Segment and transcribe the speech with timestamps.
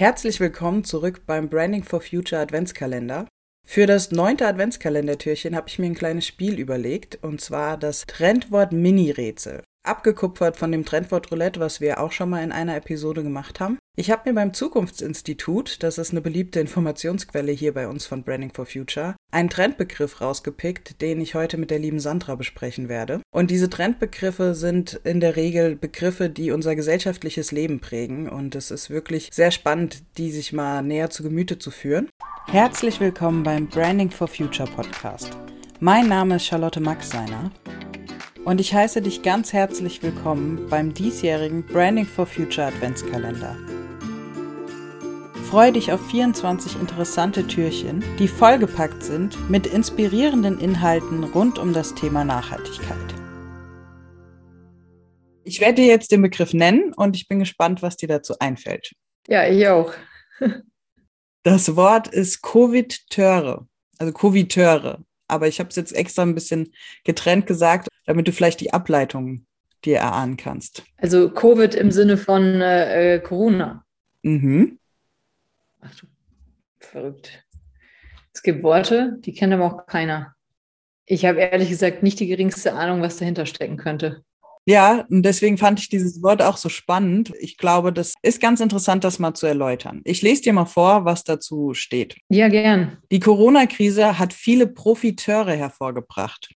[0.00, 3.28] Herzlich willkommen zurück beim Branding for Future Adventskalender.
[3.66, 8.72] Für das neunte Adventskalendertürchen habe ich mir ein kleines Spiel überlegt, und zwar das Trendwort
[8.72, 9.62] Mini-Rätsel.
[9.90, 13.76] Abgekupfert von dem Trendwort Roulette, was wir auch schon mal in einer Episode gemacht haben.
[13.96, 18.52] Ich habe mir beim Zukunftsinstitut, das ist eine beliebte Informationsquelle hier bei uns von Branding
[18.54, 23.20] for Future, einen Trendbegriff rausgepickt, den ich heute mit der lieben Sandra besprechen werde.
[23.34, 28.28] Und diese Trendbegriffe sind in der Regel Begriffe, die unser gesellschaftliches Leben prägen.
[28.28, 32.08] Und es ist wirklich sehr spannend, die sich mal näher zu Gemüte zu führen.
[32.46, 35.36] Herzlich willkommen beim Branding for Future Podcast.
[35.80, 37.50] Mein Name ist Charlotte Maxseiner
[38.44, 43.56] und ich heiße dich ganz herzlich willkommen beim diesjährigen Branding for Future Adventskalender.
[45.50, 51.94] Freue dich auf 24 interessante Türchen, die vollgepackt sind mit inspirierenden Inhalten rund um das
[51.94, 52.96] Thema Nachhaltigkeit.
[55.44, 58.92] Ich werde dir jetzt den Begriff nennen und ich bin gespannt, was dir dazu einfällt.
[59.26, 59.92] Ja, ich auch.
[61.42, 63.66] Das Wort ist Covitöre,
[63.98, 65.02] also Covitöre.
[65.30, 66.72] Aber ich habe es jetzt extra ein bisschen
[67.04, 69.46] getrennt gesagt, damit du vielleicht die Ableitung
[69.84, 70.84] dir erahnen kannst.
[70.98, 73.84] Also Covid im Sinne von äh, äh, Corona.
[74.22, 74.78] Mhm.
[75.80, 76.06] Ach du,
[76.78, 77.44] verrückt.
[78.34, 80.34] Es gibt Worte, die kennt aber auch keiner.
[81.06, 84.22] Ich habe ehrlich gesagt nicht die geringste Ahnung, was dahinter stecken könnte.
[84.66, 87.32] Ja, und deswegen fand ich dieses Wort auch so spannend.
[87.40, 90.00] Ich glaube, das ist ganz interessant, das mal zu erläutern.
[90.04, 92.16] Ich lese dir mal vor, was dazu steht.
[92.28, 92.98] Ja, gern.
[93.10, 96.54] Die Corona-Krise hat viele Profiteure hervorgebracht.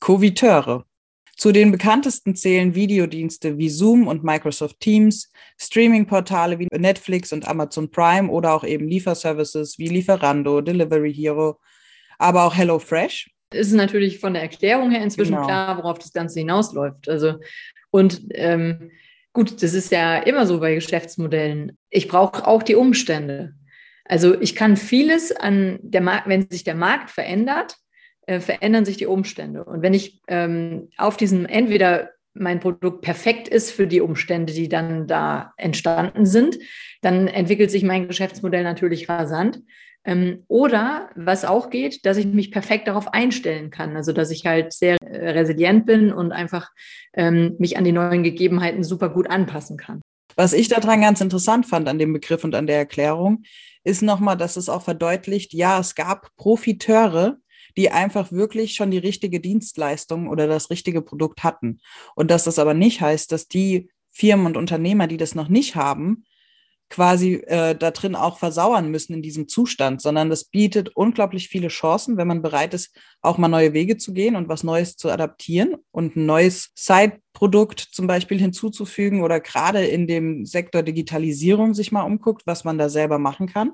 [0.00, 0.84] Coviteure.
[1.36, 7.90] Zu den bekanntesten zählen Videodienste wie Zoom und Microsoft Teams, Streaming-Portale wie Netflix und Amazon
[7.90, 11.58] Prime oder auch eben Lieferservices wie Lieferando, Delivery Hero,
[12.18, 13.33] aber auch HelloFresh.
[13.54, 15.46] Ist natürlich von der Erklärung her inzwischen genau.
[15.46, 17.08] klar, worauf das Ganze hinausläuft.
[17.08, 17.34] Also,
[17.90, 18.90] und ähm,
[19.32, 21.78] gut, das ist ja immer so bei Geschäftsmodellen.
[21.90, 23.54] Ich brauche auch die Umstände.
[24.04, 27.76] Also ich kann vieles an der Markt, wenn sich der Markt verändert,
[28.26, 29.64] äh, verändern sich die Umstände.
[29.64, 34.68] Und wenn ich ähm, auf diesem entweder mein Produkt perfekt ist für die Umstände, die
[34.68, 36.58] dann da entstanden sind,
[37.00, 39.60] dann entwickelt sich mein Geschäftsmodell natürlich rasant.
[40.04, 43.96] Ähm, oder was auch geht, dass ich mich perfekt darauf einstellen kann.
[43.96, 46.70] Also dass ich halt sehr äh, resilient bin und einfach
[47.14, 50.02] ähm, mich an die neuen Gegebenheiten super gut anpassen kann.
[50.36, 53.44] Was ich daran ganz interessant fand an dem Begriff und an der Erklärung,
[53.84, 57.38] ist nochmal, dass es auch verdeutlicht, ja, es gab Profiteure,
[57.76, 61.80] die einfach wirklich schon die richtige Dienstleistung oder das richtige Produkt hatten.
[62.14, 65.74] Und dass das aber nicht heißt, dass die Firmen und Unternehmer, die das noch nicht
[65.74, 66.24] haben,
[66.90, 71.68] quasi äh, da drin auch versauern müssen in diesem Zustand, sondern das bietet unglaublich viele
[71.68, 75.10] Chancen, wenn man bereit ist, auch mal neue Wege zu gehen und was Neues zu
[75.10, 81.90] adaptieren und ein neues Side-Produkt zum Beispiel hinzuzufügen oder gerade in dem Sektor Digitalisierung sich
[81.90, 83.72] mal umguckt, was man da selber machen kann.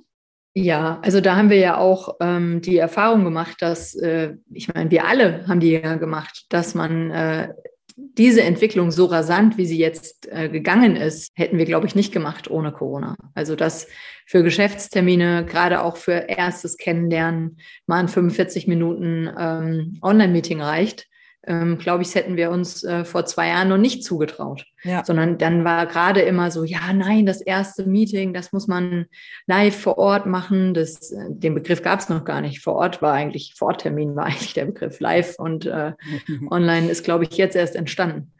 [0.53, 4.91] Ja, also da haben wir ja auch ähm, die Erfahrung gemacht, dass, äh, ich meine,
[4.91, 7.53] wir alle haben die ja gemacht, dass man äh,
[7.97, 12.13] diese Entwicklung so rasant, wie sie jetzt äh, gegangen ist, hätten wir, glaube ich, nicht
[12.13, 13.17] gemacht ohne Corona.
[13.35, 13.87] Also dass
[14.27, 21.07] für Geschäftstermine, gerade auch für erstes Kennenlernen, mal ein 45 Minuten ähm, Online-Meeting reicht,
[21.47, 24.67] ähm, glaube ich, hätten wir uns äh, vor zwei Jahren noch nicht zugetraut.
[24.83, 25.05] Ja.
[25.05, 29.07] Sondern dann war gerade immer so, ja, nein, das erste Meeting, das muss man
[29.47, 30.75] live vor Ort machen.
[30.75, 32.61] Das, äh, den Begriff gab es noch gar nicht.
[32.61, 35.93] Vor Ort war eigentlich, Vororttermin war eigentlich der Begriff live und äh,
[36.51, 38.33] online ist, glaube ich, jetzt erst entstanden.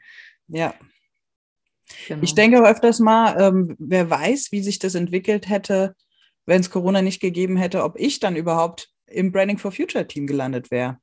[0.49, 0.75] Ja.
[2.07, 2.23] Genau.
[2.23, 5.97] Ich denke aber öfters mal, ähm, wer weiß, wie sich das entwickelt hätte,
[6.47, 10.27] wenn es Corona nicht gegeben hätte, ob ich dann überhaupt im Branding for Future Team
[10.27, 10.99] gelandet wäre.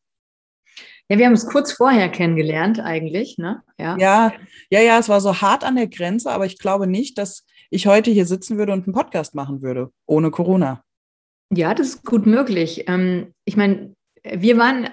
[1.10, 3.64] Ja, wir haben es kurz vorher kennengelernt eigentlich, ne?
[3.80, 3.96] Ja.
[3.98, 4.34] ja,
[4.70, 7.88] ja, ja, es war so hart an der Grenze, aber ich glaube nicht, dass ich
[7.88, 10.84] heute hier sitzen würde und einen Podcast machen würde, ohne Corona.
[11.50, 12.86] Ja, das ist gut möglich.
[12.88, 14.90] Ähm, ich meine, wir waren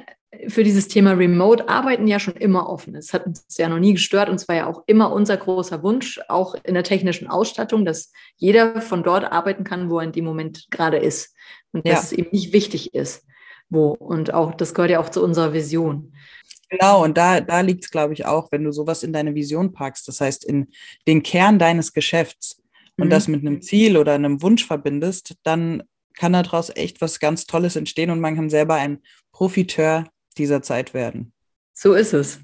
[0.46, 2.94] für dieses Thema Remote-Arbeiten ja schon immer offen.
[2.94, 5.82] Es hat uns ja noch nie gestört und es war ja auch immer unser großer
[5.82, 10.12] Wunsch, auch in der technischen Ausstattung, dass jeder von dort arbeiten kann, wo er in
[10.12, 11.34] dem Moment gerade ist
[11.72, 11.94] und ja.
[11.94, 13.24] dass es eben nicht wichtig ist
[13.68, 13.90] wo.
[13.90, 16.12] Und auch, das gehört ja auch zu unserer Vision.
[16.70, 19.72] Genau, und da, da liegt es, glaube ich, auch, wenn du sowas in deine Vision
[19.72, 20.68] packst, das heißt in
[21.06, 22.62] den Kern deines Geschäfts
[22.96, 23.10] und mhm.
[23.10, 25.82] das mit einem Ziel oder einem Wunsch verbindest, dann
[26.14, 29.02] kann daraus echt was ganz Tolles entstehen und man kann selber ein
[29.32, 30.08] Profiteur
[30.38, 31.32] dieser Zeit werden.
[31.72, 32.40] So ist es.